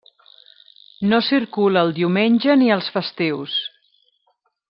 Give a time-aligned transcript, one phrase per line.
[1.11, 3.59] No circula el diumenge ni els festius.